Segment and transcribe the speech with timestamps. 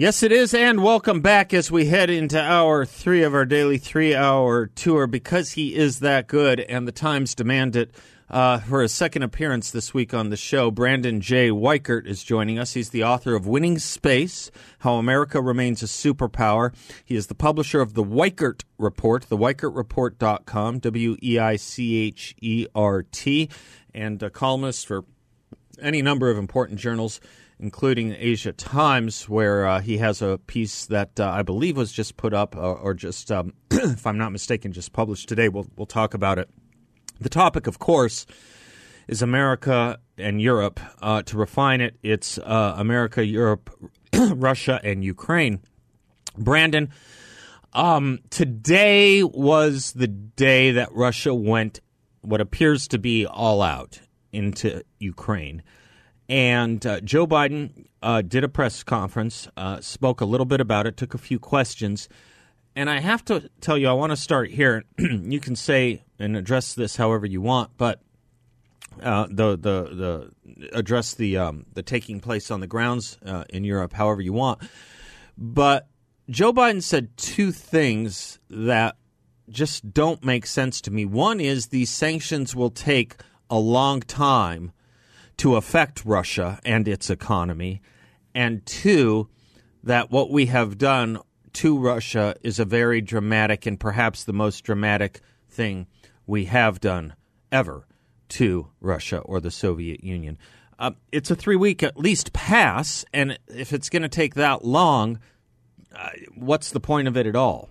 [0.00, 3.76] Yes, it is, and welcome back as we head into hour three of our daily
[3.76, 7.94] three hour tour because he is that good and the times demand it.
[8.30, 11.50] Uh, for a second appearance this week on the show, Brandon J.
[11.50, 12.72] Weichert is joining us.
[12.72, 16.72] He's the author of Winning Space How America Remains a Superpower.
[17.04, 22.66] He is the publisher of the Weichert Report, theweichertreport.com, W E I C H E
[22.74, 23.50] R T,
[23.92, 25.04] and a columnist for
[25.78, 27.20] any number of important journals
[27.60, 32.16] including Asia Times, where uh, he has a piece that uh, I believe was just
[32.16, 35.48] put up, or, or just, um, if I'm not mistaken, just published today.
[35.48, 36.48] We'll we'll talk about it.
[37.20, 38.26] The topic, of course,
[39.06, 40.80] is America and Europe.
[41.02, 43.70] Uh, to refine it, it's uh, America, Europe,
[44.14, 45.60] Russia, and Ukraine.
[46.38, 46.90] Brandon,
[47.72, 51.80] um, today was the day that Russia went
[52.22, 54.00] what appears to be all out
[54.32, 55.62] into Ukraine.
[56.30, 60.86] And uh, Joe Biden uh, did a press conference, uh, spoke a little bit about
[60.86, 62.08] it, took a few questions.
[62.76, 64.84] And I have to tell you, I want to start here.
[64.98, 68.00] you can say and address this however you want, but
[69.02, 70.30] uh, the the
[70.62, 74.32] the address the um, the taking place on the grounds uh, in Europe however you
[74.32, 74.62] want.
[75.36, 75.88] But
[76.28, 78.96] Joe Biden said two things that
[79.48, 81.04] just don't make sense to me.
[81.04, 83.16] One is these sanctions will take
[83.50, 84.70] a long time
[85.40, 87.80] to affect Russia and its economy,
[88.34, 89.26] and two,
[89.82, 91.18] that what we have done
[91.54, 95.86] to Russia is a very dramatic and perhaps the most dramatic thing
[96.26, 97.14] we have done
[97.50, 97.86] ever
[98.28, 100.36] to Russia or the Soviet Union.
[100.78, 104.62] Uh, it's a three week at least pass, and if it's going to take that
[104.62, 105.18] long,
[105.96, 107.70] uh, what's the point of it at all?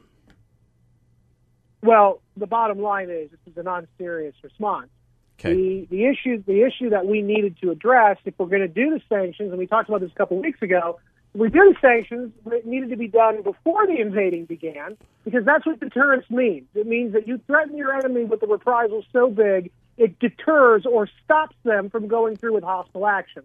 [1.83, 4.89] Well, the bottom line is this is a non serious response.
[5.39, 5.53] Okay.
[5.53, 8.89] The the issue the issue that we needed to address if we're going to do
[8.89, 10.99] the sanctions, and we talked about this a couple of weeks ago,
[11.33, 15.65] we do the sanctions, it needed to be done before the invading began, because that's
[15.65, 16.67] what deterrence means.
[16.75, 21.09] It means that you threaten your enemy with a reprisal so big it deters or
[21.23, 23.43] stops them from going through with hostile action.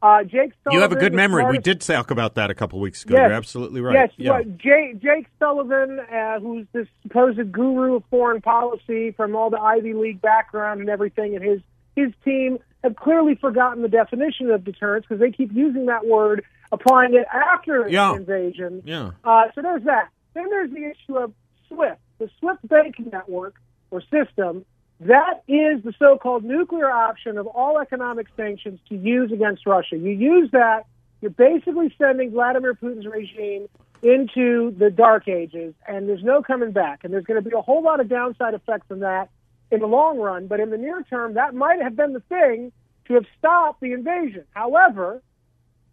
[0.00, 1.44] Uh, Jake Sullivan, You have a good memory.
[1.46, 3.14] We did talk about that a couple weeks ago.
[3.16, 3.22] Yes.
[3.28, 3.94] You're absolutely right.
[3.94, 4.30] Yes, Yeah.
[4.30, 9.58] well, Jay, Jake Sullivan, uh, who's this supposed guru of foreign policy from all the
[9.58, 11.60] Ivy League background and everything, and his
[11.96, 16.44] his team have clearly forgotten the definition of deterrence because they keep using that word,
[16.70, 18.10] applying it after Yeah.
[18.12, 18.82] the invasion.
[18.84, 19.10] Yeah.
[19.24, 20.10] Uh, so there's that.
[20.34, 21.32] Then there's the issue of
[21.66, 23.56] SWIFT, the SWIFT banking network
[23.90, 24.64] or system.
[25.00, 29.96] That is the so-called nuclear option of all economic sanctions to use against Russia.
[29.96, 30.86] You use that,
[31.20, 33.68] you're basically sending Vladimir Putin's regime
[34.02, 37.04] into the dark ages, and there's no coming back.
[37.04, 39.28] And there's going to be a whole lot of downside effects from that
[39.70, 40.46] in the long run.
[40.46, 42.72] But in the near term, that might have been the thing
[43.06, 44.44] to have stopped the invasion.
[44.50, 45.22] However,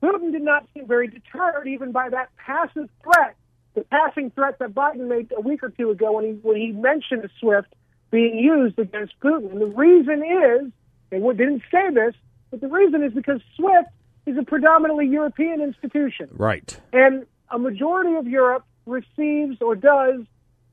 [0.01, 3.35] Putin did not seem very deterred even by that passive threat,
[3.73, 6.71] the passing threat that Biden made a week or two ago when he when he
[6.71, 7.73] mentioned SWIFT
[8.11, 9.51] being used against Putin.
[9.51, 10.71] And the reason is,
[11.09, 12.15] they didn't say this,
[12.51, 13.89] but the reason is because SWIFT
[14.25, 16.29] is a predominantly European institution.
[16.31, 16.79] Right.
[16.93, 20.21] And a majority of Europe receives or does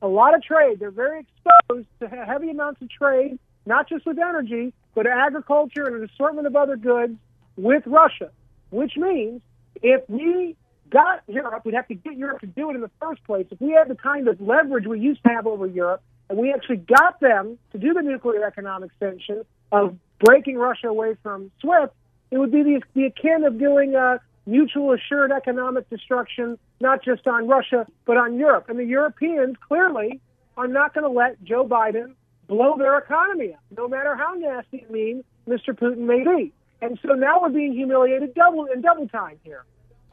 [0.01, 0.79] a lot of trade.
[0.79, 5.95] They're very exposed to heavy amounts of trade, not just with energy, but agriculture and
[5.95, 7.15] an assortment of other goods
[7.55, 8.31] with Russia,
[8.71, 9.41] which means
[9.81, 10.55] if we
[10.89, 13.47] got Europe, we'd have to get Europe to do it in the first place.
[13.49, 16.51] If we had the kind of leverage we used to have over Europe, and we
[16.53, 21.93] actually got them to do the nuclear economic sanction of breaking Russia away from SWIFT,
[22.31, 27.27] it would be the, the akin of doing uh, mutual assured economic destruction, not just
[27.27, 28.69] on Russia, but on Europe.
[28.69, 30.19] And the Europeans clearly
[30.57, 32.13] are not going to let Joe Biden
[32.47, 35.69] blow their economy up, no matter how nasty and mean Mr.
[35.69, 36.53] Putin may be.
[36.81, 39.63] And so now we're being humiliated double in double time here.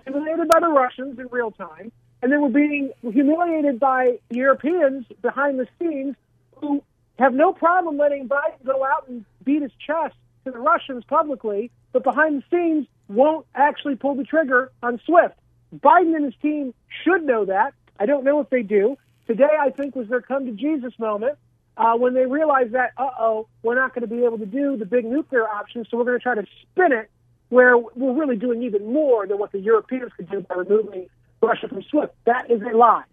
[0.06, 5.58] Humiliated by the Russians in real time, and then we're being humiliated by Europeans behind
[5.58, 6.16] the scenes
[6.56, 6.82] who
[7.18, 10.14] have no problem letting Biden go out and beat his chest
[10.44, 15.38] to the Russians publicly, but behind the scenes won't actually pull the trigger on SWIFT.
[15.76, 16.74] Biden and his team
[17.04, 17.74] should know that.
[17.98, 18.96] I don't know if they do.
[19.26, 21.38] Today, I think, was their come to Jesus moment
[21.76, 24.76] uh, when they realized that, uh oh, we're not going to be able to do
[24.76, 27.10] the big nuclear option, so we're going to try to spin it
[27.48, 31.08] where we're really doing even more than what the Europeans could do by removing
[31.42, 32.14] Russia from SWIFT.
[32.26, 33.04] That is a lie.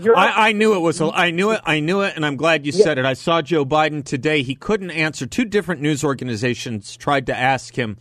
[0.00, 1.00] I, I, knew it was.
[1.00, 1.60] A, I knew it.
[1.64, 2.84] I knew it, and I'm glad you yeah.
[2.84, 3.04] said it.
[3.04, 4.42] I saw Joe Biden today.
[4.42, 5.26] He couldn't answer.
[5.26, 7.96] Two different news organizations tried to ask him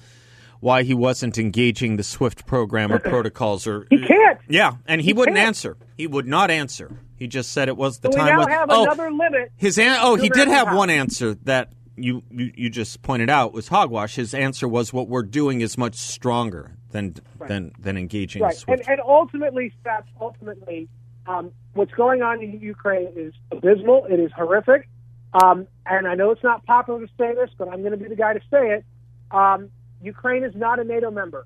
[0.60, 3.66] why he wasn't engaging the SWIFT program or protocols.
[3.66, 4.40] Or he can't.
[4.48, 5.48] Yeah, and he, he wouldn't can't.
[5.48, 5.76] answer.
[5.98, 7.00] He would not answer.
[7.16, 8.38] He just said it was the so time.
[8.38, 9.52] We now have oh, another limit.
[9.56, 13.54] His an, oh, he did have one answer that you, you you just pointed out
[13.54, 14.16] was hogwash.
[14.16, 17.48] His answer was what we're doing is much stronger than right.
[17.48, 18.64] than than engaging right.
[18.68, 20.88] And, and ultimately, Seth, ultimately,
[21.26, 24.06] um, what's going on in Ukraine is abysmal.
[24.10, 24.88] It is horrific.
[25.34, 28.08] Um, and I know it's not popular to say this, but I'm going to be
[28.08, 28.86] the guy to say it.
[29.32, 29.70] Um,
[30.02, 31.46] Ukraine is not a NATO member.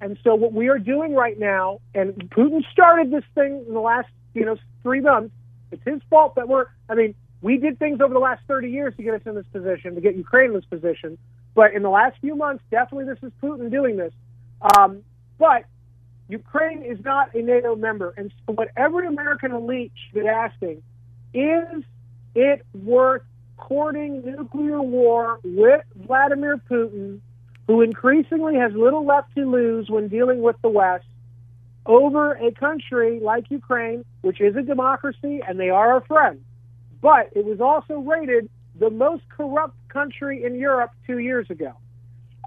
[0.00, 3.80] And so what we are doing right now, and Putin started this thing in the
[3.80, 5.34] last, you know, three months.
[5.70, 8.94] It's his fault that we're, I mean, we did things over the last 30 years
[8.96, 11.18] to get us in this position, to get Ukraine in this position.
[11.54, 14.12] But in the last few months, definitely this is Putin doing this.
[14.62, 15.02] Um,
[15.38, 15.64] but
[16.28, 18.14] Ukraine is not a NATO member.
[18.16, 20.82] And so what every American elite should be asking
[21.34, 21.84] is
[22.34, 23.22] it worth
[23.56, 27.20] courting nuclear war with Vladimir Putin,
[27.66, 31.04] who increasingly has little left to lose when dealing with the West,
[31.86, 36.40] over a country like Ukraine, which is a democracy and they are our friends?
[37.00, 38.48] But it was also rated
[38.78, 41.72] the most corrupt country in Europe two years ago.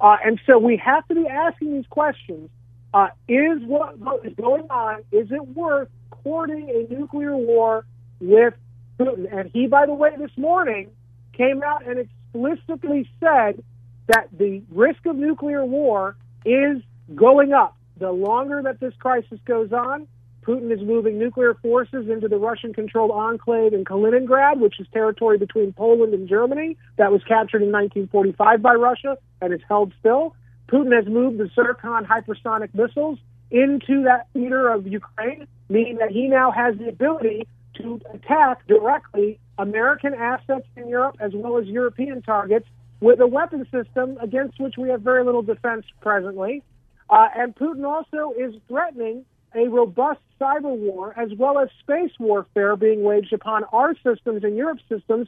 [0.02, 2.50] Uh, and so we have to be asking these questions.
[2.94, 7.86] Uh, is what is going on, is it worth courting a nuclear war
[8.20, 8.54] with
[9.00, 9.28] Putin?
[9.36, 10.90] And he, by the way, this morning
[11.34, 13.64] came out and explicitly said
[14.08, 16.16] that the risk of nuclear war
[16.46, 16.82] is
[17.16, 17.76] going up.
[17.98, 20.08] The longer that this crisis goes on,
[20.44, 25.38] Putin is moving nuclear forces into the Russian controlled enclave in Kaliningrad, which is territory
[25.38, 30.36] between Poland and Germany that was captured in 1945 by Russia and is held still.
[30.68, 33.20] Putin has moved the Zircon hypersonic missiles
[33.52, 39.40] into that theater of Ukraine, meaning that he now has the ability to attack directly
[39.58, 42.68] American assets in Europe as well as European targets
[43.00, 46.64] with a weapon system against which we have very little defense presently.
[47.10, 49.26] Uh, and Putin also is threatening
[49.56, 54.56] a robust cyber war as well as space warfare being waged upon our systems and
[54.56, 55.28] Europe's systems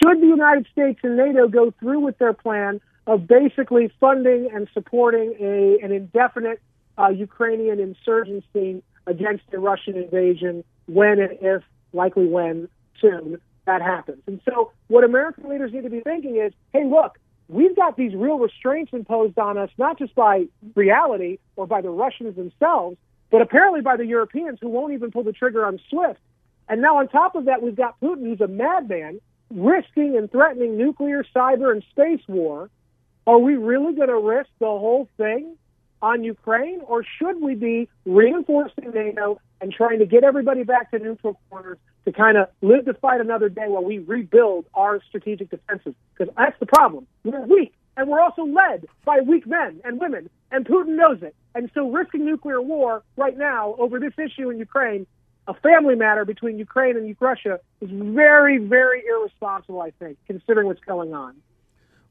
[0.00, 4.68] should the United States and NATO go through with their plan of basically funding and
[4.72, 6.60] supporting a, an indefinite
[6.98, 12.68] uh, Ukrainian insurgency against a Russian invasion when and if, likely when,
[13.00, 14.22] soon, that happens.
[14.26, 17.18] And so what American leaders need to be thinking is, hey, look,
[17.48, 20.44] we've got these real restraints imposed on us, not just by
[20.74, 22.96] reality or by the Russians themselves,
[23.32, 26.20] but apparently by the Europeans who won't even pull the trigger on SWIFT.
[26.68, 29.20] And now on top of that, we've got Putin, who's a madman,
[29.50, 32.70] risking and threatening nuclear, cyber, and space war.
[33.26, 35.56] Are we really going to risk the whole thing
[36.02, 40.98] on Ukraine, or should we be reinforcing NATO and trying to get everybody back to
[40.98, 45.50] neutral corners to kind of live to fight another day while we rebuild our strategic
[45.50, 45.94] defenses?
[46.12, 47.06] Because that's the problem.
[47.24, 51.34] We're weak, and we're also led by weak men and women, and Putin knows it.
[51.54, 55.06] And so risking nuclear war right now over this issue in Ukraine,
[55.46, 60.80] a family matter between Ukraine and Russia, is very, very irresponsible, I think, considering what's
[60.80, 61.36] going on.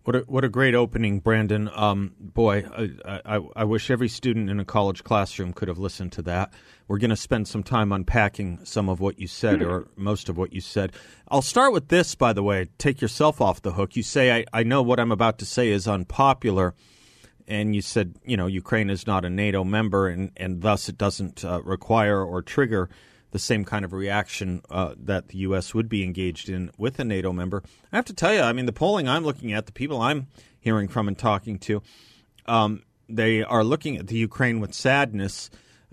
[0.03, 1.69] What a, what a great opening, Brandon.
[1.75, 2.65] Um, boy,
[3.05, 6.51] I, I, I, wish every student in a college classroom could have listened to that.
[6.87, 10.37] We're going to spend some time unpacking some of what you said, or most of
[10.37, 10.93] what you said.
[11.27, 12.69] I'll start with this, by the way.
[12.79, 13.95] Take yourself off the hook.
[13.95, 16.73] You say, I, I know what I'm about to say is unpopular
[17.47, 20.97] and you said you know Ukraine is not a NATO member, and and thus it
[20.97, 22.89] doesn't uh, require or trigger
[23.31, 25.73] the same kind of reaction uh, that the U.S.
[25.73, 27.63] would be engaged in with a NATO member.
[27.91, 30.27] I have to tell you, I mean, the polling I'm looking at, the people I'm
[30.59, 31.81] hearing from and talking to,
[32.45, 35.49] um, they are looking at the Ukraine with sadness.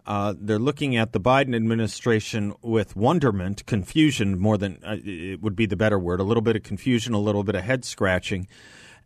[0.06, 5.54] Uh, they're looking at the Biden administration with wonderment, confusion more than uh, it would
[5.54, 8.48] be the better word, a little bit of confusion, a little bit of head scratching.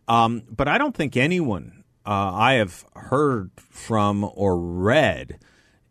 [0.09, 5.39] Um, but I don't think anyone uh, I have heard from or read,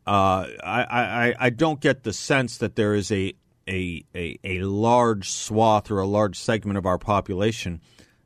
[0.07, 3.33] uh, I, I, I don't get the sense that there is a,
[3.67, 7.81] a, a, a large swath or a large segment of our population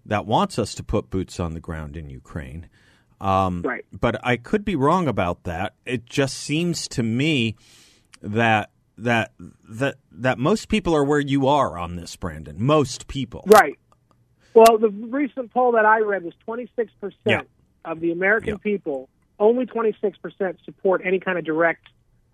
[0.05, 2.69] that wants us to put boots on the ground in Ukraine.
[3.19, 3.85] Um, right.
[3.91, 5.73] But I could be wrong about that.
[5.85, 7.55] It just seems to me
[8.21, 9.33] that that
[9.69, 12.55] that that most people are where you are on this, Brandon.
[12.59, 13.43] Most people.
[13.47, 13.77] Right.
[14.53, 17.47] Well, the recent poll that I read was 26 percent
[17.83, 20.13] of the American people, only 26%
[20.63, 21.87] support any kind of direct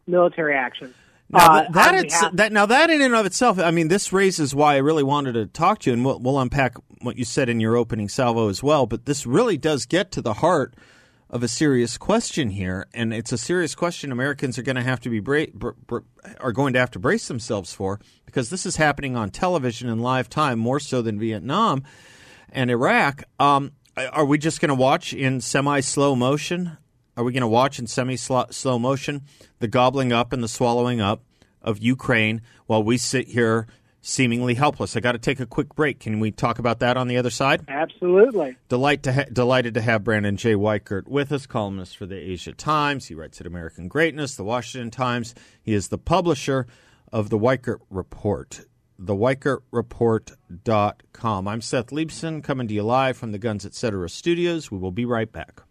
[0.08, 0.94] military action.
[1.30, 4.54] Now, uh, that, it's, that now that in and of itself, I mean, this raises
[4.54, 7.48] why I really wanted to talk to you, and we'll, we'll unpack what you said
[7.48, 8.86] in your opening salvo as well.
[8.86, 10.76] But this really does get to the heart
[11.30, 15.00] of a serious question here, and it's a serious question Americans are going to have
[15.00, 16.00] to be bra- br- br-
[16.42, 20.00] are going to have to brace themselves for because this is happening on television in
[20.00, 21.84] live time more so than Vietnam
[22.52, 23.24] and Iraq.
[23.40, 23.72] Um,
[24.12, 26.78] are we just going to watch in semi slow motion?
[27.22, 29.22] Are we going to watch in semi slow motion
[29.60, 31.22] the gobbling up and the swallowing up
[31.62, 33.68] of Ukraine while we sit here
[34.02, 34.98] seemingly helpless.
[34.98, 36.00] I got to take a quick break.
[36.00, 37.64] Can we talk about that on the other side?
[37.68, 38.58] Absolutely.
[38.70, 40.56] Delight to ha- delighted to have Brandon J.
[40.56, 43.06] Weichert with us, columnist for the Asia Times.
[43.06, 45.36] He writes at American Greatness, the Washington Times.
[45.62, 46.66] He is the publisher
[47.12, 48.62] of the Weichert Report.
[49.00, 51.48] TheWeichertReport.com.
[51.48, 54.10] I'm Seth Leibsohn, coming to you live from the Guns Etc.
[54.10, 54.72] studios.
[54.72, 55.62] We will be right back.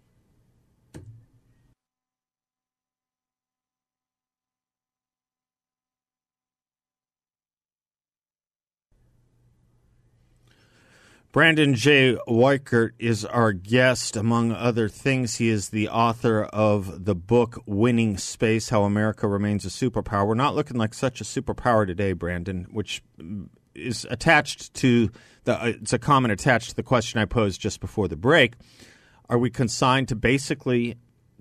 [11.33, 12.17] Brandon J.
[12.27, 14.17] Weichert is our guest.
[14.17, 19.65] Among other things, he is the author of the book Winning Space How America Remains
[19.65, 20.27] a Superpower.
[20.27, 23.01] We're not looking like such a superpower today, Brandon, which
[23.77, 25.13] is attached to
[25.45, 28.55] the, uh, it's a comment attached to the question I posed just before the break.
[29.29, 30.97] Are we consigned to basically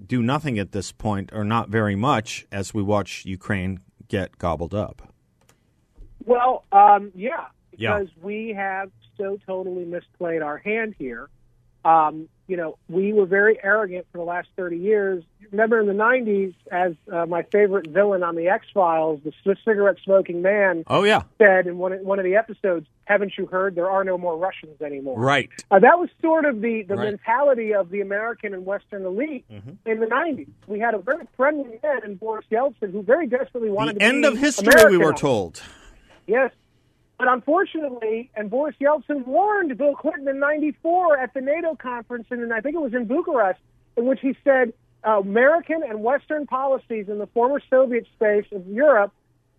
[0.06, 4.76] do nothing at this point, or not very much, as we watch Ukraine get gobbled
[4.76, 5.02] up?
[6.26, 7.48] Well, um, yeah,
[7.80, 7.98] Yeah.
[8.00, 11.30] because we have so totally misplayed our hand here.
[11.86, 15.24] Um, you know, we were very arrogant for the last 30 years.
[15.52, 19.32] Remember in the 90s, as uh, my favorite villain on the X Files, the
[19.64, 21.22] cigarette smoking man, Oh, yeah.
[21.38, 23.76] said in one of, one of the episodes, "Haven't you heard?
[23.76, 25.50] There are no more Russians anymore." Right.
[25.72, 27.12] Uh, that was sort of the, the Right.
[27.12, 29.90] mentality of the American and Western elite Mm-hmm.
[29.90, 30.50] in the 90s.
[30.68, 34.06] We had a very friendly man in Boris Yeltsin who very desperately wanted The to
[34.06, 35.62] end of history, we were told.
[36.28, 36.52] Yes.
[37.20, 42.52] But unfortunately, and Boris Yeltsin warned Bill Clinton in 94 at the NATO conference, and
[42.54, 43.60] I think it was in Bucharest,
[43.98, 44.72] in which he said
[45.06, 49.12] uh, American and Western policies in the former Soviet space of Europe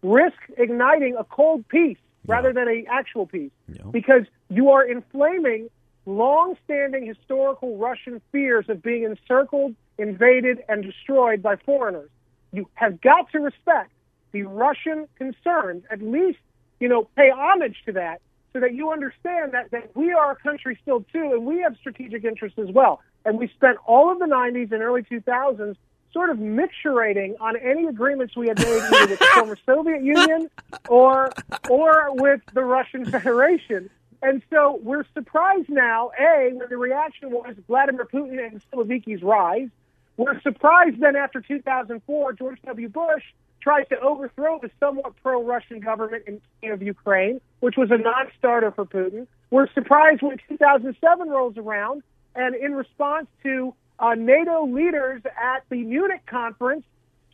[0.02, 3.52] risk igniting a cold peace rather than an actual peace.
[3.90, 5.68] Because you are inflaming
[6.06, 12.08] long-standing historical Russian fears of being encircled, invaded, and destroyed by foreigners.
[12.52, 13.90] You have got to respect
[14.32, 16.38] the Russian concerns, at least,
[16.80, 18.20] you know, pay homage to that
[18.52, 21.76] so that you understand that, that we are a country still too, and we have
[21.76, 23.00] strategic interests as well.
[23.24, 25.76] And we spent all of the 90s and early 2000s
[26.12, 30.50] sort of micturating on any agreements we had made either with the former Soviet Union
[30.88, 31.30] or
[31.68, 33.88] or with the Russian Federation.
[34.22, 39.68] And so we're surprised now, A, when the reaction was Vladimir Putin and Siloviki's rise.
[40.16, 42.88] We're surprised then after 2004, George W.
[42.88, 43.22] Bush
[43.60, 46.40] tried to overthrow the somewhat pro-Russian government in
[46.70, 49.26] of Ukraine, which was a non-starter for Putin.
[49.50, 52.02] We're surprised when 2007 rolls around,
[52.34, 56.84] and in response to uh, NATO leaders at the Munich conference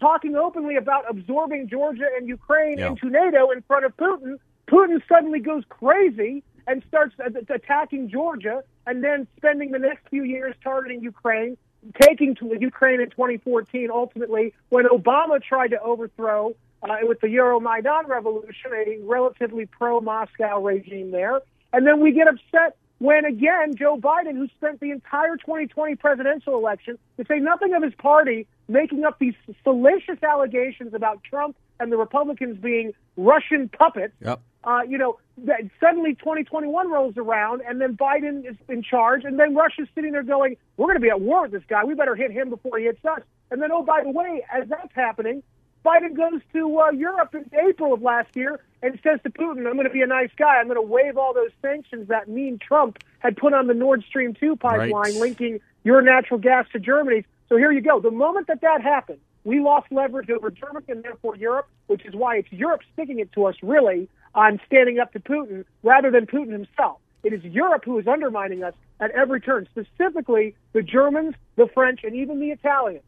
[0.00, 2.88] talking openly about absorbing Georgia and Ukraine Yeah.
[2.90, 7.14] into NATO in front of Putin, Putin suddenly goes crazy and starts
[7.48, 11.56] attacking Georgia, and then spending the next few years targeting Ukraine,
[12.00, 13.90] taking to Ukraine in 2014.
[13.90, 21.10] Ultimately, when Obama tried to overthrow uh, with the Euromaidan revolution, a relatively pro-Moscow regime
[21.10, 21.40] there,
[21.72, 26.54] and then we get upset when again Joe Biden, who spent the entire 2020 presidential
[26.54, 31.92] election, to say nothing of his party, making up these salacious allegations about Trump and
[31.92, 34.14] the Republicans being Russian puppets.
[34.20, 34.40] Yep.
[34.64, 39.38] Uh, you know, that suddenly 2021 rolls around, and then Biden is in charge, and
[39.38, 41.84] then Russia's sitting there going, "We're going to be at war with this guy.
[41.84, 44.68] We better hit him before he hits us." And then, oh, by the way, as
[44.68, 45.44] that's happening,
[45.84, 49.74] Biden goes to uh, Europe in April of last year and says to Putin, "I'm
[49.74, 50.56] going to be a nice guy.
[50.56, 54.02] I'm going to waive all those sanctions that mean Trump had put on the Nord
[54.02, 55.14] Stream 2 pipeline, Right.
[55.14, 58.00] linking your natural gas to Germany's." So here you go.
[58.00, 62.14] The moment that that happened, we lost leverage over Germany and therefore Europe, which is
[62.16, 66.26] why it's Europe sticking it to us really on standing up to Putin rather than
[66.26, 66.98] Putin himself.
[67.22, 72.00] It is Europe who is undermining us at every turn, specifically the Germans, the French,
[72.02, 73.04] and even the Italians.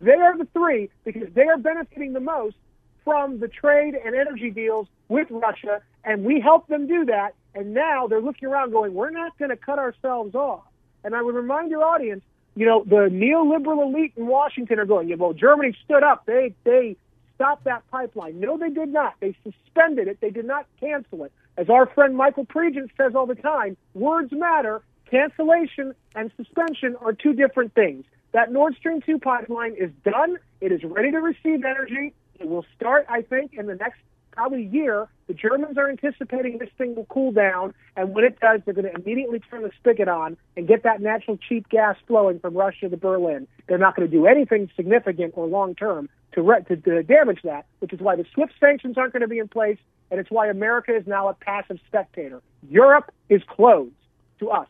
[0.00, 2.56] They are the three because they are benefiting the most
[3.04, 7.34] from the trade and energy deals with Russia, and we help them do that.
[7.54, 10.64] And now they're looking around going, we're not going to cut ourselves off.
[11.04, 15.16] And I would remind your audience, you know, the neoliberal elite in Washington are going,
[15.18, 16.26] well, Germany stood up.
[16.26, 16.96] They, they
[17.34, 18.40] stopped that pipeline.
[18.40, 19.14] No, they did not.
[19.20, 20.20] They suspended it.
[20.20, 21.32] They did not cancel it.
[21.56, 24.82] As our friend Michael Pregent says all the time, words matter.
[25.10, 28.04] Cancellation and suspension are two different things.
[28.32, 30.38] That Nord Stream 2 pipeline is done.
[30.60, 32.14] It is ready to receive energy.
[32.38, 34.00] It will start, I think, in the next
[34.32, 35.08] probably a year.
[35.28, 38.90] The Germans are anticipating this thing will cool down, and when it does, they're going
[38.90, 42.88] to immediately turn the spigot on and get that natural cheap gas flowing from Russia
[42.88, 43.46] to Berlin.
[43.68, 47.40] They're not going to do anything significant or long term to, re- to, to damage
[47.44, 49.78] that, which is why the SWIFT sanctions aren't going to be in place,
[50.10, 52.42] and it's why America is now a passive spectator.
[52.68, 53.94] Europe is closed
[54.40, 54.68] to us.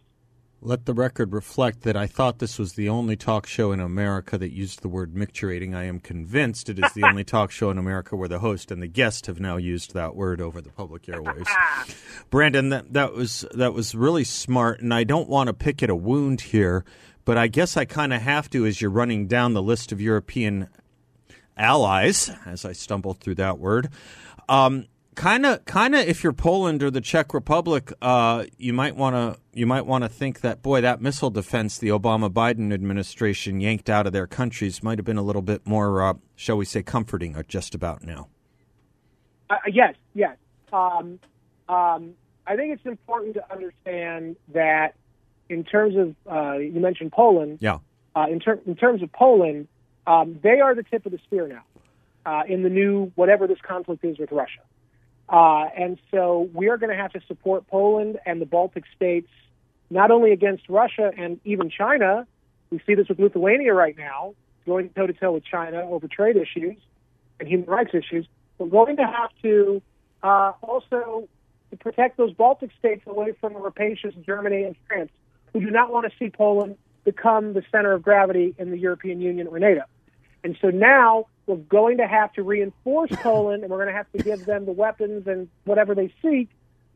[0.64, 4.38] Let the record reflect that I thought this was the only talk show in America
[4.38, 5.74] that used the word micturating.
[5.74, 8.80] I am convinced it is the only talk show in America where the host and
[8.80, 11.48] the guest have now used that word over the public airways.
[12.30, 15.90] Brandon, that, that was that was really smart, and I don't want to pick at
[15.90, 16.84] a wound here,
[17.24, 20.00] but I guess I kind of have to as you're running down the list of
[20.00, 20.68] European
[21.56, 23.88] allies, as I stumbled through that word.
[24.48, 28.96] Um, kind of kind of if you're Poland or the Czech Republic, uh, you might
[28.96, 32.72] want to you might want to think that boy that missile defense the Obama Biden
[32.72, 36.56] administration yanked out of their countries might have been a little bit more, uh, shall
[36.56, 38.28] we say, comforting or just about now.
[39.50, 40.36] Uh, yes, yes.
[40.72, 41.18] Um,
[41.68, 42.14] um,
[42.46, 44.94] I think it's important to understand that
[45.48, 47.58] in terms of uh, you mentioned Poland.
[47.60, 47.78] Yeah.
[48.14, 49.68] Uh, in, ter- in terms of Poland,
[50.06, 51.64] um, they are the tip of the spear now
[52.26, 54.60] uh, in the new whatever this conflict is with Russia.
[55.32, 59.30] Uh, and so we are going to have to support Poland and the Baltic states
[59.88, 62.26] not only against Russia and even China.
[62.70, 64.34] We see this with Lithuania right now,
[64.66, 66.76] going toe to toe with China over trade issues
[67.40, 68.26] and human rights issues.
[68.58, 69.80] We're going to have to
[70.22, 71.28] uh, also
[71.70, 75.10] to protect those Baltic states away from the rapacious Germany and France,
[75.54, 79.20] who do not want to see Poland become the center of gravity in the European
[79.20, 79.82] Union or NATO.
[80.44, 84.10] And so now we're going to have to reinforce Poland, and we're going to have
[84.12, 86.48] to give them the weapons and whatever they seek,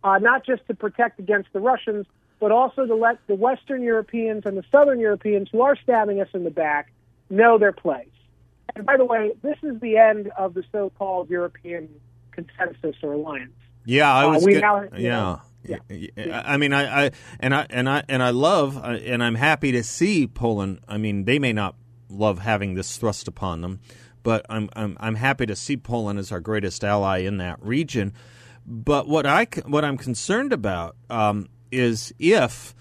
[0.04, 2.06] uh, not just to protect against the Russians,
[2.38, 6.28] but also to let the Western Europeans and the Southern Europeans who are stabbing us
[6.34, 6.92] in the back
[7.30, 8.08] know their place.
[8.74, 11.88] And by the way, this is the end of the so-called European
[12.32, 13.52] consensus or alliance.
[13.84, 14.46] Yeah, I Uh, was.
[14.46, 15.38] get- now- yeah.
[15.64, 15.76] yeah.
[15.88, 16.42] Yeah.
[16.44, 17.10] I mean, I, I
[17.40, 20.78] and I and I and I love uh, and I'm happy to see Poland.
[20.86, 21.74] I mean, they may not
[22.08, 23.80] love having this thrust upon them,
[24.26, 28.12] but I'm I'm I'm happy to see Poland as our greatest ally in that region.
[28.66, 32.74] But what I what I'm concerned about um, is if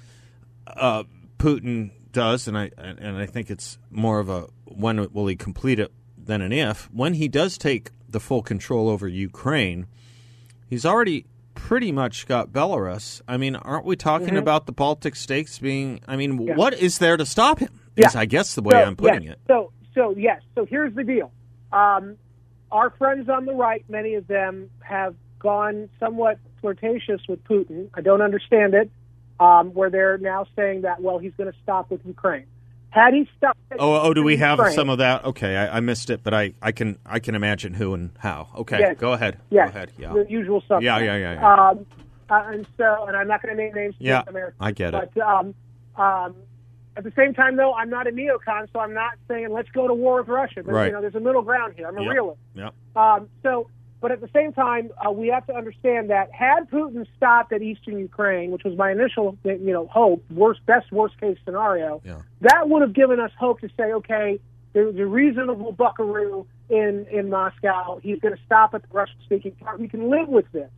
[0.65, 1.03] uh,
[1.37, 5.77] Putin does, and I and I think it's more of a when will he complete
[5.79, 6.89] it than an if.
[6.91, 9.85] When he does take the full control over Ukraine,
[10.67, 13.21] he's already pretty much got Belarus.
[13.27, 16.01] I mean, aren't we talking about the Baltic states being?
[16.07, 16.47] I mean, Mm-hmm.
[16.47, 16.55] Yeah.
[16.55, 17.79] what is there to stop him?
[17.95, 18.09] Yeah.
[18.15, 19.33] I guess the way So, I'm putting yes.
[19.33, 19.39] it.
[19.47, 20.41] So, so yes.
[20.53, 21.31] So here's the deal.
[21.73, 22.17] Um,
[22.71, 27.89] our friends on the right, many of them have gone somewhat flirtatious with Putin.
[27.93, 28.91] I don't understand it.
[29.39, 32.45] Um, where they're now saying that well, he's going to stop with Ukraine.
[32.91, 33.59] Had he stopped?
[33.77, 35.25] Oh, oh, do we have Ukraine- some of that?
[35.25, 38.47] Okay, I, I missed it, but I, I can I can imagine who and how.
[38.55, 38.95] Okay, Yes.
[38.97, 39.37] go ahead.
[39.49, 39.91] Yes, Go ahead.
[39.97, 40.13] Yeah.
[40.13, 40.81] the usual stuff.
[40.81, 41.53] Yeah, yeah, yeah, yeah.
[41.69, 41.85] Um,
[42.29, 43.95] uh, and so, and I'm not going to name names.
[43.99, 45.11] Yeah, America, I get it.
[45.13, 45.53] But um,
[45.97, 46.35] um,
[46.97, 49.87] at the same time, though, I'm not a neocon, so I'm not saying let's go
[49.87, 50.63] to war with Russia.
[50.63, 50.87] There's, Right.
[50.87, 51.87] You know, there's a middle ground here.
[51.87, 52.13] I'm a Yep.
[52.13, 52.39] realist.
[52.55, 52.73] Yep.
[52.95, 53.69] Um, so,
[54.01, 57.61] but at the same time, uh, we have to understand that had Putin stopped at
[57.61, 62.21] eastern Ukraine, which was my initial, you know, hope, worst, best, worst case scenario, Yeah.
[62.41, 64.39] that would have given us hope to say, okay,
[64.73, 67.99] there's a reasonable buckaroo in in Moscow.
[68.03, 69.79] He's going to stop at the Russian-speaking part.
[69.79, 70.69] We can live with this,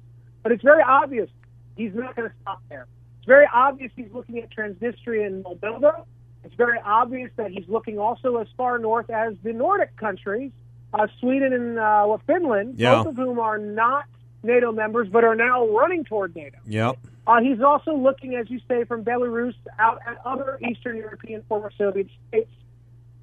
[0.44, 1.30] but it's very obvious
[1.76, 2.88] he's not going to stop there.
[3.28, 6.06] It's very obvious he's looking at Transnistria and Moldova.
[6.46, 10.54] It's very obvious that he's looking also as far north as the Nordic countries,
[10.94, 13.04] uh, Sweden and uh, Finland, Yeah.
[13.04, 14.06] both of whom are not
[14.44, 16.58] NATO members but are now running toward NATO.
[16.68, 17.00] Yep.
[17.28, 21.70] Uh, he's also looking, as you say, from Belarus out at other Eastern European former
[21.78, 22.50] Soviet states.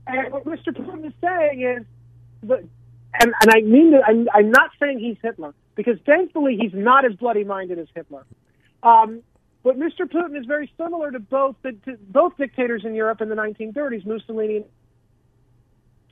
[0.07, 0.69] And what Mr.
[0.69, 1.87] Putin is saying is,
[2.43, 6.75] the, and, and I mean, that I'm, I'm not saying he's Hitler, because thankfully he's
[6.75, 8.27] not as bloody minded as Hitler.
[8.83, 9.23] Um,
[9.65, 10.03] but Mr.
[10.03, 14.07] Putin is very similar to both the, to both dictators in Europe in the 1930s,
[14.07, 14.65] Mussolini.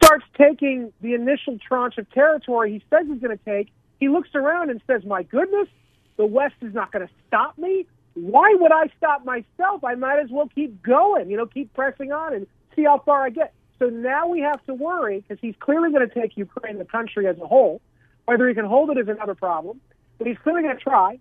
[0.03, 3.69] Starts taking the initial tranche of territory he says he's going to take.
[4.01, 5.69] He looks around and says, "My goodness,
[6.17, 7.87] the West is not going to stop me.
[8.15, 9.85] Why would I stop myself?
[9.85, 13.25] I might as well keep going, you know, keep pressing on and see how far
[13.25, 13.55] I get.
[13.79, 17.27] So now we have to worry because he's clearly going to take Ukraine, the country
[17.27, 17.81] as a whole.
[18.27, 19.81] Whether he can hold it is another problem,
[20.19, 21.19] but he's clearly going to try.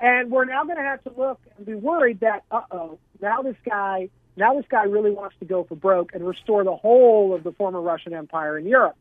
[0.00, 3.42] And we're now going to have to look and be worried that, uh oh, now
[3.42, 7.34] this guy, now this guy really wants to go for broke and restore the whole
[7.34, 8.96] of the former Russian Empire in Europe.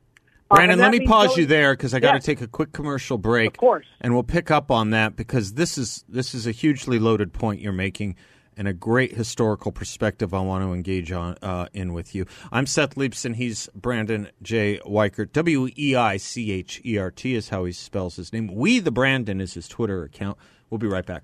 [0.49, 2.25] Uh, Brandon, and let me pause you there because I got to Yes.
[2.25, 3.47] take a quick commercial break.
[3.51, 3.85] Of course.
[3.99, 7.59] and we'll pick up on that because this is this is a hugely loaded point
[7.61, 8.15] you're making,
[8.55, 12.25] and a great historical perspective I want to engage on uh, in with you.
[12.51, 13.35] I'm Seth Leibsohn.
[13.35, 14.79] He's Brandon J.
[14.85, 15.33] Weichert.
[15.33, 18.53] W E I C H E R T is how he spells his name.
[18.53, 20.37] We the Brandon is his Twitter account.
[20.69, 21.23] We'll be right back.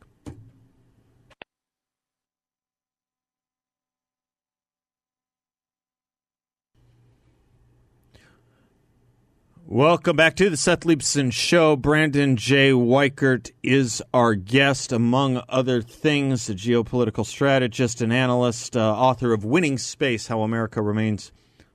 [9.65, 11.77] Welcome back to the Seth Leibsohn Show.
[11.77, 12.71] Brandon J.
[12.71, 19.45] Weichert is our guest, among other things, a geopolitical strategist and analyst, uh, author of
[19.45, 21.31] Winning Space How America Remains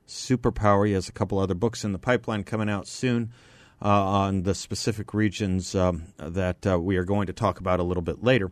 [0.07, 0.85] Superpower.
[0.85, 3.31] He has a couple other books in the pipeline coming out soon
[3.81, 8.03] on the specific regions um, that uh, we are going to talk about a little
[8.03, 8.51] bit later.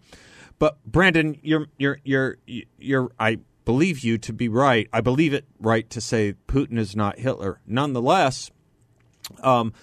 [0.60, 2.38] But, Brandon, you're, you're, you're,
[2.78, 4.88] you're, I believe you to be right.
[4.94, 7.60] I believe it right to say Putin is not Hitler.
[7.66, 8.52] Nonetheless,
[9.42, 9.74] um,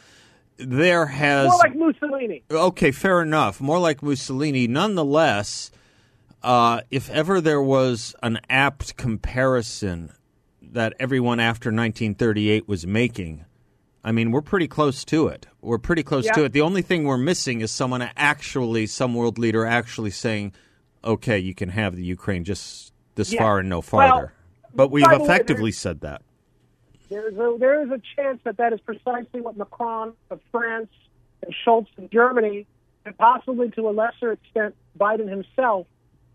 [0.57, 2.45] there has more like Mussolini.
[2.51, 3.61] Okay, fair enough.
[3.61, 4.67] More like Mussolini.
[4.67, 5.71] Nonetheless,
[6.43, 10.13] uh, if ever there was an apt comparison
[10.61, 13.45] that everyone after 1938 was making,
[14.05, 15.47] I mean, we're pretty close to it.
[15.61, 16.33] We're pretty close yeah.
[16.33, 16.53] to it.
[16.53, 20.53] The only thing we're missing is someone actually, some world leader actually saying,
[21.05, 23.41] "Okay, you can have the Ukraine just this yeah.
[23.41, 26.23] far and no farther." Well, but we've effectively way, said that.
[27.09, 30.89] There's a, there is a chance that that is precisely what Macron of France
[31.43, 32.67] and Scholz of Germany,
[33.05, 35.87] and possibly to a lesser extent Biden himself,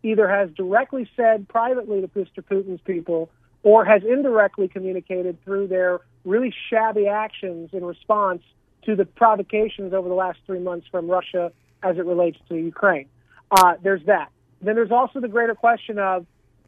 [0.03, 2.41] either has directly said privately to Mr.
[2.41, 3.29] Putin's people
[3.63, 8.41] or has indirectly communicated through their really shabby actions in response
[8.85, 11.51] to the provocations over the last three months from Russia
[11.83, 13.07] as it relates to Ukraine.
[13.51, 14.29] Uh, there's that.
[14.61, 16.25] Then there's also the greater question of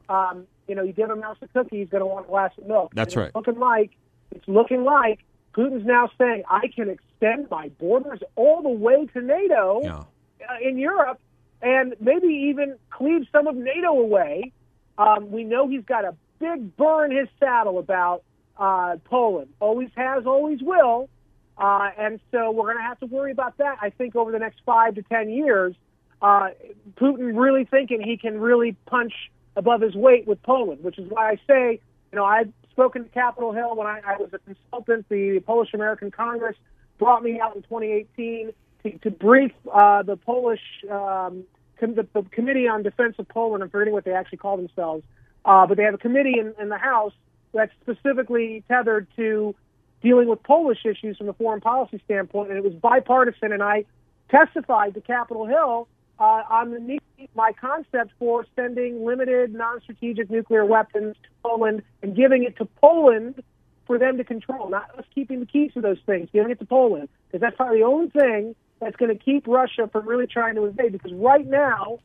[0.10, 2.30] um, you know, you give him a mouse a cookie, he's going to want a
[2.30, 2.92] glass of milk.
[2.94, 3.36] That's and right.
[3.36, 3.92] Looking like
[4.32, 5.20] it's looking like
[5.54, 10.04] Putin's now saying I can extend my borders all the way to NATO yeah.
[10.48, 11.20] uh, in Europe,
[11.62, 14.52] and maybe even cleave some of NATO away.
[14.98, 18.24] Um, we know he's got a big burr in his saddle about
[18.60, 19.50] uh, Poland.
[19.60, 21.10] Always has, always will.
[21.58, 24.40] Uh, and so we're going to have to worry about that, I think, over the
[24.40, 25.76] next five to ten years.
[26.22, 26.50] Uh,
[26.96, 29.14] Putin really thinking he can really punch
[29.56, 33.10] above his weight with Poland, which is why I say, you know, I've spoken to
[33.10, 35.08] Capitol Hill when I, I was a consultant.
[35.10, 36.56] The Polish American Congress
[36.98, 38.52] brought me out in 2018
[38.84, 41.44] to, to brief uh, the Polish um,
[41.80, 43.64] com- the, the Committee on Defense of Poland.
[43.64, 45.04] I'm forgetting what they actually call themselves,
[45.44, 47.14] uh, but they have a committee in, in the House
[47.54, 49.56] that's specifically tethered to
[50.02, 53.52] dealing with Polish issues from a foreign policy standpoint, and it was bipartisan.
[53.52, 53.86] And I
[54.30, 55.88] testified to Capitol Hill
[56.20, 57.02] uh, on the need,
[57.36, 63.42] my concept for sending limited non-strategic nuclear weapons to Poland and giving it to Poland
[63.86, 66.66] for them to control, not us keeping the keys to those things, giving it to
[66.66, 70.56] Poland, because that's probably the only thing that's going to keep Russia from really trying
[70.56, 70.92] to invade.
[70.92, 72.00] Because right now,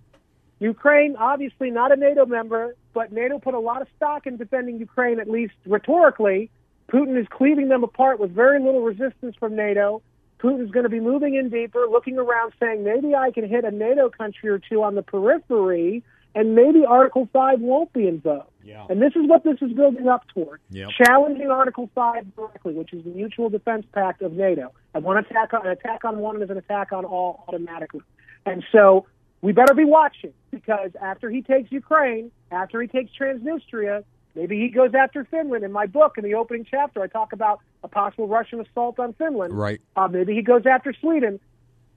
[0.60, 4.78] Ukraine, obviously not a NATO member, but NATO put a lot of stock in defending
[4.78, 6.50] Ukraine, at least rhetorically.
[6.90, 10.02] Putin is cleaving them apart with very little resistance from NATO.
[10.38, 13.70] Putin's going to be moving in deeper, looking around, saying maybe I can hit a
[13.70, 18.50] NATO country or two on the periphery, and maybe Article 5 won't be invoked.
[18.62, 18.86] Yeah.
[18.88, 20.60] And this is what this is building up toward.
[20.70, 20.90] Yep.
[21.02, 24.72] Challenging Article 5 directly, which is the Mutual Defense Pact of NATO.
[24.94, 28.02] And one attack on, an attack on one is an attack on all automatically.
[28.46, 29.06] And so
[29.44, 34.02] we better be watching because after he takes Ukraine, after he takes Transnistria,
[34.34, 35.64] maybe he goes after Finland.
[35.64, 39.12] In my book, in the opening chapter, I talk about a possible Russian assault on
[39.12, 39.52] Finland.
[39.52, 39.82] Right.
[39.96, 41.38] Uh, maybe he goes after Sweden.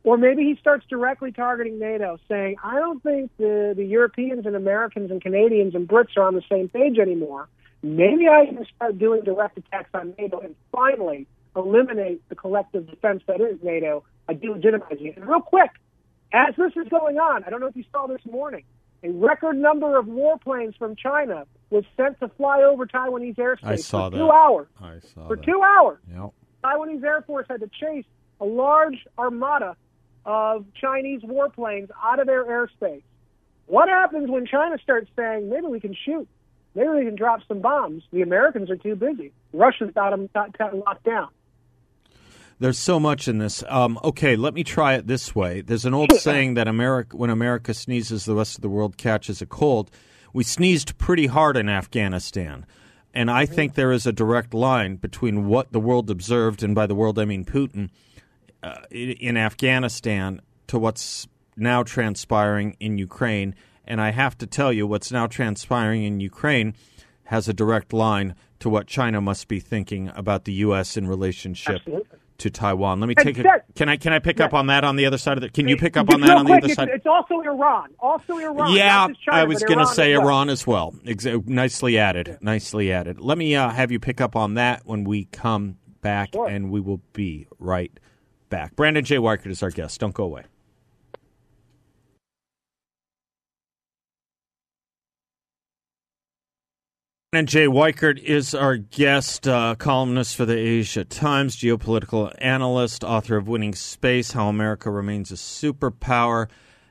[0.04, 4.56] Or maybe he starts directly targeting NATO, saying, I don't think the, the Europeans and
[4.56, 7.48] Americans and Canadians and Brits are on the same page anymore.
[7.82, 13.24] Maybe I can start doing direct attacks on NATO and finally eliminate the collective defense
[13.28, 15.18] that is NATO by delegitimizing it.
[15.18, 15.72] And real quick,
[16.34, 18.64] as this is going on, I don't know if you saw this morning,
[19.04, 23.76] a record number of warplanes from China was sent to fly over Taiwanese airspace I
[23.76, 24.24] saw for that.
[24.24, 24.68] two hours.
[24.82, 25.46] I saw For that.
[25.46, 26.00] two hours.
[26.12, 26.30] Yep.
[26.64, 28.06] Taiwanese Air Force had to chase
[28.42, 29.76] a large armada
[30.26, 33.04] of Chinese warplanes out of their airspace.
[33.68, 36.28] What happens when China starts saying, maybe we can shoot?
[36.76, 38.04] Maybe we can drop some bombs.
[38.12, 39.32] The Americans are too busy.
[39.54, 41.30] Russia's got them got, got locked down.
[42.60, 43.64] There's so much in this.
[43.68, 45.62] Um, okay, let me try it this way.
[45.62, 49.42] There's an old saying that America, when America sneezes, the rest of the world catches
[49.42, 49.92] a cold.
[50.34, 52.66] We sneezed pretty hard in Afghanistan.
[53.14, 56.86] And I think there is a direct line between what the world observed, and by
[56.86, 57.90] the world I mean Putin,
[58.62, 63.56] uh, in, in Afghanistan to what's now transpiring in Ukraine.
[63.86, 66.76] And I have to tell you, what's now transpiring in Ukraine
[67.26, 70.98] has a direct line to what China must be thinking about the U.S.
[70.98, 72.20] in relationship Absolutely.
[72.40, 73.00] To Taiwan.
[73.00, 73.46] Let me take it.
[73.76, 74.46] Can I can I pick Yeah.
[74.46, 75.50] up on that on the other side of the?
[75.50, 76.90] Can you pick up on that on the quick, other it's, side?
[76.90, 77.90] It's also Iran.
[78.00, 78.74] Also Iran.
[78.74, 80.28] Yeah, China, I was going to say as well.
[80.28, 80.94] Iran as well.
[81.06, 82.38] Exa- nicely added.
[82.42, 83.20] Nicely added.
[83.20, 86.48] Let me uh, have you pick up on that when we come back, Sure.
[86.48, 87.92] and we will be right
[88.50, 88.76] back.
[88.76, 89.18] Brandon J.
[89.18, 90.00] Weichert is our guest.
[90.00, 90.44] Don't go away.
[97.38, 103.38] Brandon Jay Weichert is our guest, uh, columnist for the Asia Times, geopolitical analyst, author
[103.38, 106.48] of Winning Space How America Remains a Superpower.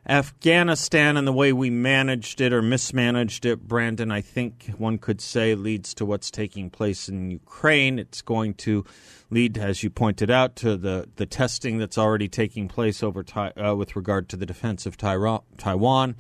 [0.09, 5.21] Afghanistan and the way we managed it or mismanaged it, Brandon, I think one could
[5.21, 7.99] say leads to what's taking place in Ukraine.
[7.99, 8.85] It's going to
[9.31, 13.75] lead, as you pointed out, to the, the testing that's already taking place over uh,
[13.75, 16.15] with regard to the defense of Tyra- Taiwan.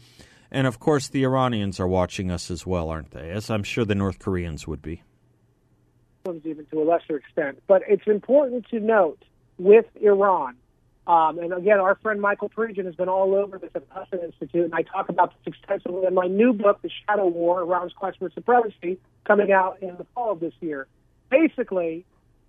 [0.51, 3.31] And of course, the Iranians are watching us as well, aren't they?
[3.31, 5.03] As I'm sure the North Koreans would be.
[6.27, 7.63] even to a lesser extent.
[7.67, 9.23] But it's important to note
[9.59, 10.57] with Iran,
[11.07, 14.21] um, and again, our friend Michael Pregent has been all over this at the Hudson
[14.25, 17.93] Institute, and I talk about this extensively in my new book, The Shadow War, Iran's
[17.93, 20.89] Quest for Supremacy, coming out in the fall of this year.
[21.31, 22.05] Basically,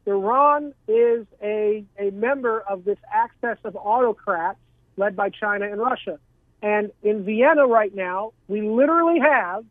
[0.07, 4.57] Iran is a, a member of this axis of autocrats
[4.95, 6.17] led by China and Russia.
[6.61, 9.63] And in Vienna right now, we literally have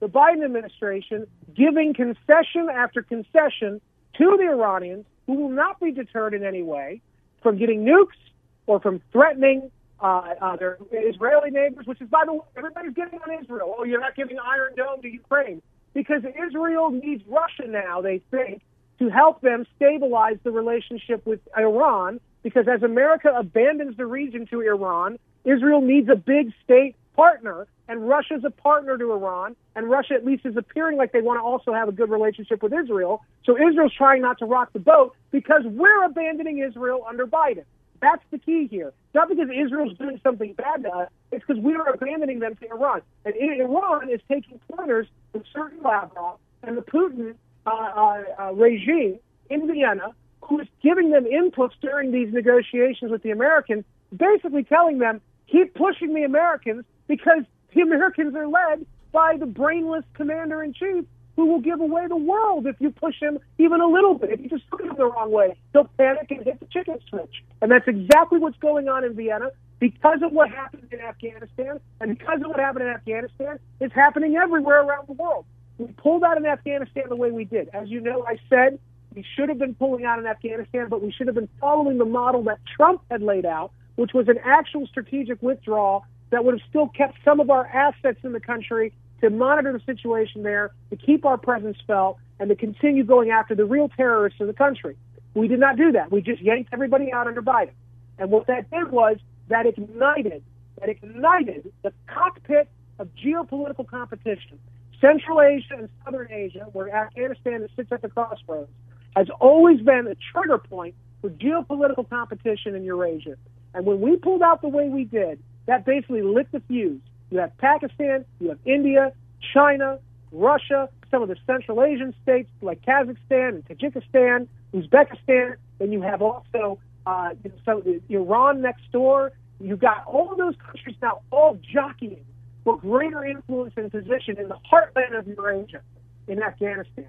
[0.00, 3.80] the Biden administration giving concession after concession
[4.18, 7.00] to the Iranians, who will not be deterred in any way
[7.42, 8.18] from getting nukes
[8.66, 9.70] or from threatening
[10.00, 13.74] uh, uh, their Israeli neighbors, which is, by the way, everybody's getting on Israel.
[13.78, 15.62] Oh, you're not giving Iron Dome to Ukraine.
[15.94, 18.62] Because Israel needs Russia now, they think,
[18.98, 22.20] to help them stabilize the relationship with Iran.
[22.42, 28.08] Because as America abandons the region to Iran, Israel needs a big state partner, and
[28.08, 31.42] Russia's a partner to Iran, and Russia at least is appearing like they want to
[31.42, 33.22] also have a good relationship with Israel.
[33.44, 37.64] So Israel's trying not to rock the boat because we're abandoning Israel under Biden.
[38.00, 38.92] That's the key here.
[39.14, 42.68] Not because Israel's doing something bad to us, it's because we are abandoning them to
[42.68, 43.02] Iran.
[43.24, 47.34] And Iran is taking pointers from Sergey Lavrov and the Putin
[47.66, 53.22] uh, uh, uh, regime in Vienna, who is giving them inputs during these negotiations with
[53.22, 57.42] the Americans, basically telling them, keep pushing the Americans because
[57.74, 61.04] the Americans are led by the brainless commander in chief
[61.36, 64.30] who will give away the world if you push him even a little bit.
[64.30, 66.98] If you just look at him the wrong way, he'll panic and hit the chicken
[67.08, 67.42] switch.
[67.60, 72.16] And that's exactly what's going on in Vienna because of what happened in Afghanistan and
[72.16, 75.44] because of what happened in Afghanistan, it's happening everywhere around the world.
[75.78, 77.68] We pulled out in Afghanistan the way we did.
[77.72, 78.78] As you know, I said
[79.14, 82.04] we should have been pulling out in Afghanistan, but we should have been following the
[82.04, 86.68] model that Trump had laid out, which was an actual strategic withdrawal that would have
[86.68, 90.96] still kept some of our assets in the country to monitor the situation there, to
[90.96, 94.96] keep our presence felt, and to continue going after the real terrorists in the country.
[95.34, 96.10] We did not do that.
[96.10, 97.72] We just yanked everybody out under Biden.
[98.18, 99.16] And what that did was
[99.48, 100.42] that ignited,
[100.80, 104.58] that ignited the cockpit of geopolitical competition.
[105.00, 108.70] Central Asia and Southern Asia, where Afghanistan sits at the crossroads,
[109.16, 113.36] has always been a trigger point for geopolitical competition in Eurasia.
[113.74, 117.00] And when we pulled out the way we did, that basically lit the fuse.
[117.30, 119.12] You have Pakistan, you have India,
[119.52, 119.98] China,
[120.30, 125.56] Russia, some of the Central Asian states like Kazakhstan and Tajikistan, Uzbekistan.
[125.78, 127.30] Then you have also uh,
[127.64, 129.32] so Iran next door.
[129.60, 132.24] You've got all those countries now all jockeying
[132.64, 135.80] for greater influence and position in the heartland of Eurasia
[136.26, 137.06] in Afghanistan.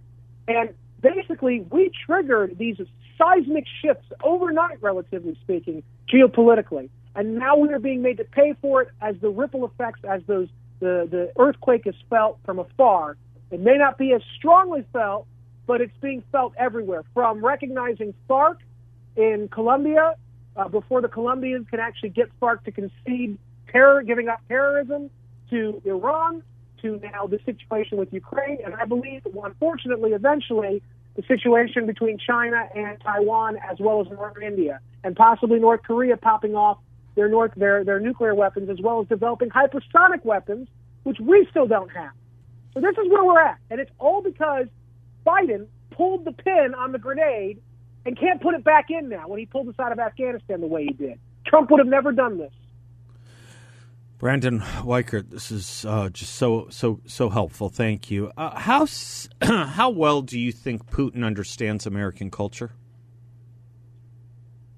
[0.47, 2.77] And basically, we triggered these
[3.17, 6.89] seismic shifts overnight, relatively speaking, geopolitically.
[7.15, 10.21] And now we are being made to pay for it as the ripple effects, as
[10.27, 13.15] those the, the earthquake is felt from afar.
[13.49, 15.25] It may not be as strongly felt,
[15.65, 17.03] but it's being felt everywhere.
[17.13, 18.57] From recognizing FARC
[19.15, 20.15] in Colombia
[20.57, 23.37] uh, before the Colombians can actually get FARC to concede
[23.71, 25.09] terror, giving up terrorism,
[25.49, 26.43] to Iran,
[26.81, 30.81] to now the situation with Ukraine, and I believe, unfortunately, eventually,
[31.15, 36.17] the situation between China and Taiwan, as well as Northern India, and possibly North Korea
[36.17, 36.77] popping off
[37.15, 40.67] their north their their nuclear weapons, as well as developing hypersonic weapons,
[41.03, 42.11] which we still don't have.
[42.73, 44.67] So this is where we're at, and it's all because
[45.25, 47.61] Biden pulled the pin on the grenade
[48.05, 50.67] and can't put it back in now when he pulled us out of Afghanistan the
[50.67, 51.19] way he did.
[51.47, 52.51] Trump would have never done this.
[54.25, 57.69] Brandon Weichert, this is uh, just so so so helpful.
[57.69, 58.31] Thank you.
[58.35, 58.87] Uh, how
[59.43, 62.71] how well do you think Putin understands American culture?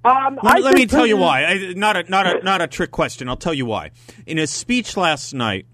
[0.03, 1.45] Um, Let, let me think tell you why.
[1.45, 3.29] I, not a not a not a trick question.
[3.29, 3.91] I'll tell you why.
[4.25, 5.65] In his speech last night,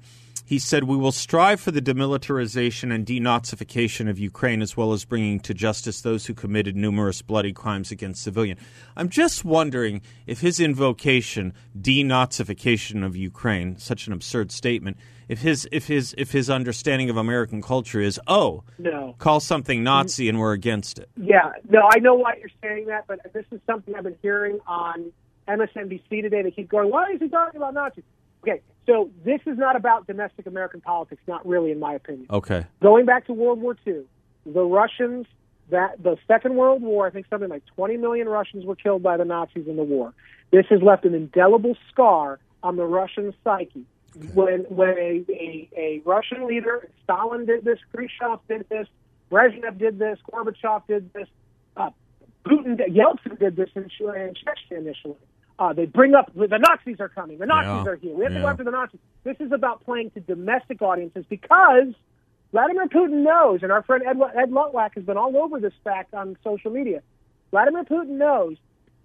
[0.54, 5.04] He said, We will strive for the demilitarization and denazification of Ukraine, as well as
[5.04, 8.60] bringing to justice those who committed numerous bloody crimes against civilians.
[8.96, 15.68] I'm just wondering if his invocation, denazification of Ukraine, such an absurd statement, if his
[15.72, 19.86] if his if his understanding of American culture is oh no call something mm-hmm.
[19.86, 21.10] Nazi and we're against it.
[21.18, 24.60] Yeah, no, I know why you're saying that, but this is something I've been hearing
[24.68, 25.12] on
[25.48, 26.44] MSNBC today.
[26.44, 28.04] They keep going, why is he talking about Nazis?
[28.44, 32.28] Okay, so this is not about domestic American politics, not really, in my opinion.
[32.30, 32.66] Okay.
[32.82, 34.04] Going back to World War II,
[34.46, 35.26] the Russians,
[35.70, 39.16] that the Second World War, I think something like 20 million Russians were killed by
[39.16, 40.14] the Nazis in the war.
[40.52, 43.86] This has left an indelible scar on the Russian psyche.
[44.16, 44.28] Okay.
[44.34, 48.88] When when a, a, a Russian leader, Stalin did this, Khrushchev did this,
[49.32, 51.28] Brezhnev did this, Gorbachev did this,
[51.78, 51.90] uh,
[52.46, 55.16] Putin, Yeltsin did this in, in Chechnya initially.
[55.64, 57.38] Uh, they bring up the Nazis are coming.
[57.38, 57.92] The Nazis yeah.
[57.92, 58.14] are here.
[58.14, 58.40] We have yeah.
[58.40, 59.00] to go after the Nazis.
[59.24, 61.94] This is about playing to domestic audiences because
[62.52, 66.14] Vladimir Putin knows, and our friend Ed, Ed Luttwak has been all over this fact
[66.14, 67.02] on social media.
[67.52, 68.58] Vladimir Putin knows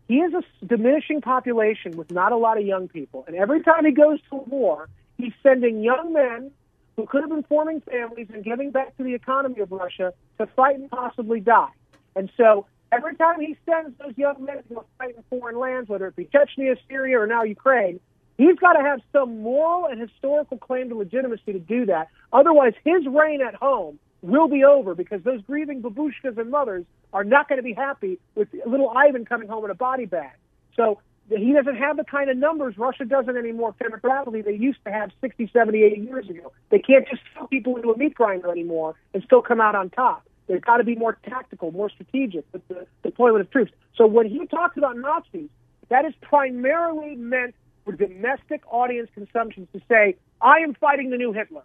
[0.08, 3.84] he has a diminishing population with not a lot of young people, and every time
[3.84, 6.50] he goes to war, he's sending young men
[6.96, 10.46] who could have been forming families and giving back to the economy of Russia to
[10.56, 11.70] fight and possibly die.
[12.16, 16.06] And so Every time he sends those young men to fight in foreign lands, whether
[16.06, 18.00] it be Chechnya, Syria, or now Ukraine,
[18.38, 22.08] he's got to have some moral and historical claim to legitimacy to do that.
[22.32, 27.24] Otherwise, his reign at home will be over because those grieving babushkas and mothers are
[27.24, 30.32] not going to be happy with little Ivan coming home in a body bag.
[30.74, 34.90] So he doesn't have the kind of numbers Russia doesn't anymore demographically they used to
[34.90, 36.52] have 60, 70, 80 years ago.
[36.70, 39.90] They can't just throw people into a meat grinder anymore and still come out on
[39.90, 40.27] top.
[40.48, 43.70] They've got to be more tactical, more strategic with the deployment of troops.
[43.96, 45.50] So when he talks about Nazis,
[45.90, 51.32] that is primarily meant for domestic audience consumption to say, I am fighting the new
[51.32, 51.62] Hitler.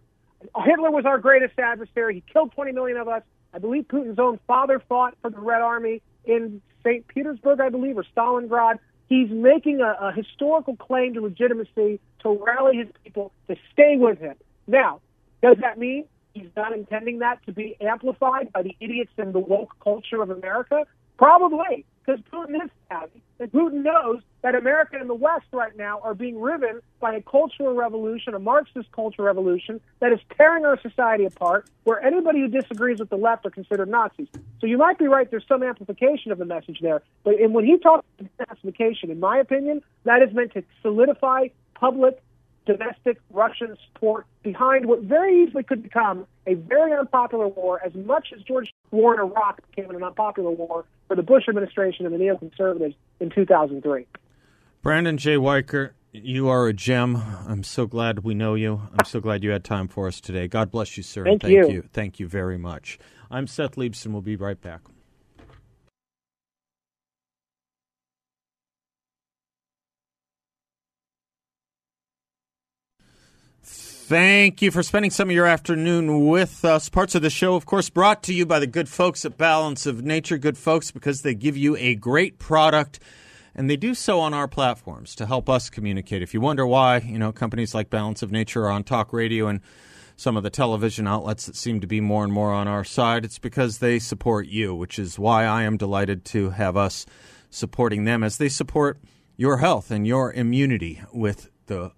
[0.66, 2.16] Hitler was our greatest adversary.
[2.16, 3.24] He killed 20 million of us.
[3.54, 7.08] I believe Putin's own father fought for the Red Army in St.
[7.08, 8.80] Petersburg, I believe, or Stalingrad.
[9.08, 14.20] He's making a, a historical claim to legitimacy to rally his people to stay with
[14.20, 14.36] him.
[14.68, 15.02] Now,
[15.42, 19.40] does that mean he's not intending that to be amplified by the idiots in the
[19.40, 20.86] woke culture of America?
[21.18, 23.22] Probably, because Putin is savvy.
[23.40, 27.22] And Putin knows that America and the West right now are being riven by a
[27.22, 32.48] cultural revolution, a Marxist cultural revolution that is tearing our society apart, where anybody who
[32.48, 34.28] disagrees with the left are considered Nazis.
[34.60, 37.04] So you might be right, there's some amplification of the message there.
[37.24, 42.22] But when he talks about amplification, in my opinion, that is meant to solidify public
[42.66, 48.34] domestic Russian support behind what very easily could become a very unpopular war, as much
[48.36, 52.20] as George war in Iraq became an unpopular war for the Bush administration and the
[52.20, 54.06] neoconservatives in 2003.
[54.82, 55.36] Brandon J.
[55.36, 57.16] Weichert, you are a gem.
[57.48, 58.82] I'm so glad we know you.
[58.92, 60.48] I'm so glad you had time for us today.
[60.48, 61.24] God bless you, sir.
[61.24, 61.70] Thank, thank you.
[61.70, 61.90] you.
[61.94, 63.00] Thank you very much.
[63.32, 64.12] I'm Seth Leibsohn.
[64.12, 64.82] We'll be right back.
[74.14, 76.88] Thank you for spending some of your afternoon with us.
[76.88, 79.88] Parts of the show, of course, brought to you by the good folks at Balance
[79.88, 80.38] of Nature.
[80.38, 83.00] Good folks because they give you a great product
[83.56, 86.22] and they do so on our platforms to help us communicate.
[86.22, 89.48] If you wonder why, you know, companies like Balance of Nature are on talk radio
[89.48, 89.62] and
[90.16, 93.26] some of the television outlets that seem to be more and more on our side,
[93.26, 97.08] it's because they support you, which is why I am delighted to have us
[97.50, 99.00] supporting them as they support
[99.38, 101.94] your health and your immunity with the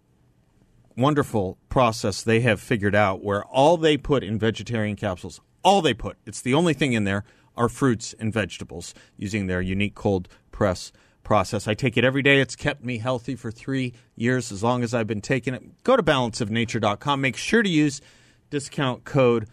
[0.95, 5.93] wonderful process they have figured out where all they put in vegetarian capsules, all they
[5.93, 7.23] put, it's the only thing in there,
[7.57, 10.91] are fruits and vegetables using their unique cold press
[11.23, 11.67] process.
[11.67, 12.39] I take it every day.
[12.39, 15.83] It's kept me healthy for three years as long as I've been taking it.
[15.83, 17.21] Go to balanceofnature.com.
[17.21, 18.01] Make sure to use
[18.49, 19.47] discount code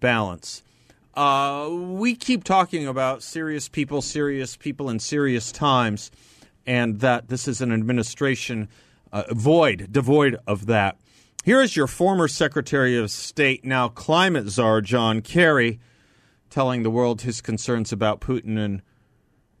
[0.00, 0.62] BALANCE.
[1.14, 6.10] Uh, we keep talking about serious people, serious people in serious times,
[6.66, 8.68] and that this is an administration–
[9.12, 10.98] uh, void, devoid of that.
[11.44, 15.78] Here is your former Secretary of State, now climate czar, John Kerry,
[16.50, 18.82] telling the world his concerns about Putin and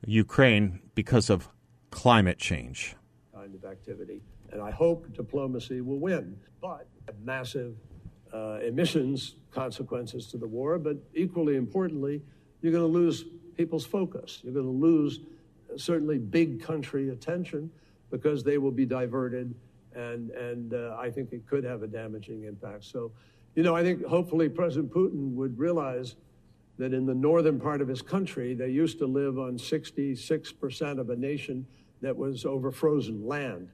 [0.04, 1.48] Ukraine because of
[1.90, 2.96] climate change.
[3.34, 4.20] Kind of activity.
[4.50, 6.38] And I hope diplomacy will win.
[6.60, 6.88] But
[7.22, 7.76] massive
[8.32, 12.22] uh, emissions consequences to the war, but equally importantly,
[12.60, 13.24] you're going to lose
[13.56, 14.40] people's focus.
[14.42, 15.20] You're going to lose
[15.72, 17.70] uh, certainly big country attention
[18.16, 19.54] because they will be diverted,
[19.94, 22.84] and and uh, I think it could have a damaging impact.
[22.84, 23.12] So,
[23.54, 26.16] you know, I think hopefully President Putin would realize
[26.78, 31.08] that in the northern part of his country, they used to live on 66% of
[31.10, 31.66] a nation
[32.02, 33.70] that was over frozen land.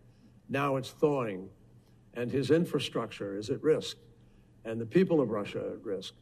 [0.49, 1.49] Now it's thawing,
[2.15, 3.97] and his infrastructure is at risk.
[4.65, 6.15] and the people of Russia are at risk.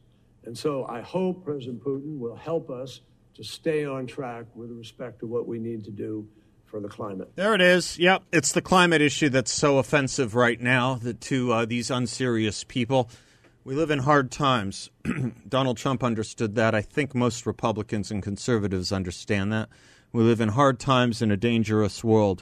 [0.45, 3.01] And so I hope President Putin will help us
[3.35, 6.27] to stay on track with respect to what we need to do
[6.71, 7.33] for the climate.
[7.35, 7.99] There it is.
[7.99, 13.09] Yep, it's the climate issue that's so offensive right now to uh, these unserious people.
[13.65, 14.89] We live in hard times.
[15.49, 16.73] Donald Trump understood that.
[16.73, 19.67] I think most Republicans and conservatives understand that.
[20.13, 22.41] We live in hard times in a dangerous world,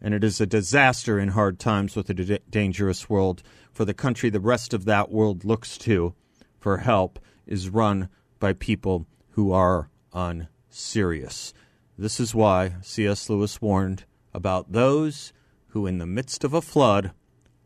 [0.00, 3.42] and it is a disaster in hard times with a d- dangerous world
[3.72, 6.14] for the country the rest of that world looks to
[6.58, 8.08] for help is run
[8.40, 11.52] by people who are unserious.
[12.00, 13.28] This is why C.S.
[13.28, 15.32] Lewis warned about those
[15.70, 17.10] who, in the midst of a flood,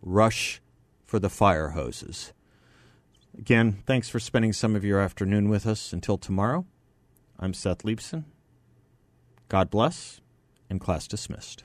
[0.01, 0.63] rush
[1.05, 2.33] for the fire hoses.
[3.39, 5.93] Again, thanks for spending some of your afternoon with us.
[5.93, 6.65] Until tomorrow,
[7.39, 8.25] I'm Seth Leibsohn.
[9.51, 10.23] God bless,
[10.71, 11.65] and class dismissed.